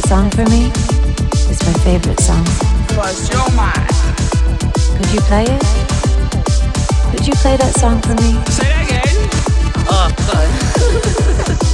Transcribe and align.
Could 0.00 0.08
you 0.08 0.22
play 0.22 0.26
that 0.26 0.30
song 0.30 0.30
for 0.30 0.44
me? 0.50 0.66
It's 1.50 1.66
my 1.66 1.72
favorite 1.84 2.20
song. 2.20 2.44
Cause 2.96 3.28
you're 3.30 3.50
mine. 3.54 3.86
Could 4.96 5.12
you 5.12 5.20
play 5.20 5.44
it? 5.44 5.62
Could 7.10 7.26
you 7.26 7.34
play 7.34 7.56
that 7.56 7.74
song 7.76 8.00
for 8.02 8.14
me? 8.14 8.32
Say 8.50 8.68
that 8.68 8.84
again. 8.86 9.16
Oh, 9.88 10.08
God. 11.56 11.66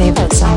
favorite 0.00 0.32
song. 0.32 0.49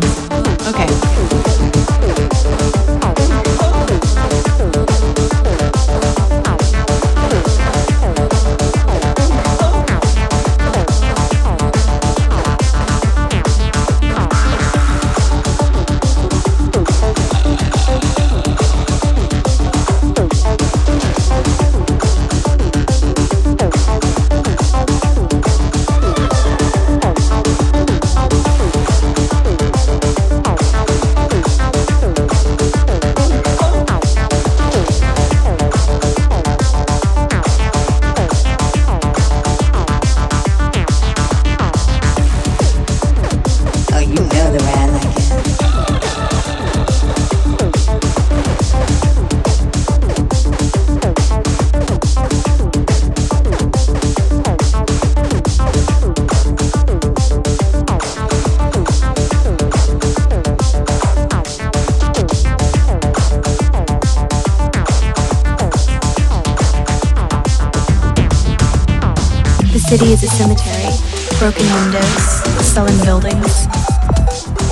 City 69.97 70.11
is 70.11 70.23
a 70.23 70.27
cemetery, 70.27 70.89
broken 71.37 71.63
windows, 71.71 72.23
sullen 72.65 72.97
buildings. 73.05 73.67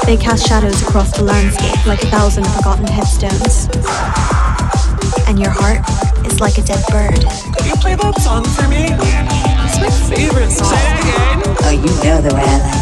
They 0.04 0.18
cast 0.18 0.48
shadows 0.48 0.82
across 0.82 1.16
the 1.16 1.24
landscape 1.24 1.86
like 1.86 2.02
a 2.02 2.08
thousand 2.08 2.44
forgotten 2.48 2.88
headstones. 2.88 3.70
And 5.28 5.40
your 5.40 5.52
heart 5.52 5.86
is 6.26 6.40
like 6.40 6.58
a 6.58 6.64
dead 6.64 6.84
bird. 6.90 7.22
Could 7.56 7.68
you 7.68 7.76
play 7.76 7.94
that 7.94 8.20
song 8.20 8.44
for 8.46 8.68
me? 8.68 8.88
It's 9.70 9.78
my 9.78 9.92
favorite 10.10 10.50
song. 10.50 10.70
Say 10.70 10.82
that 10.90 10.98
again. 11.06 11.56
Oh, 11.66 11.70
you 11.70 11.92
know 12.04 12.22
the 12.22 12.34
way 12.34 12.81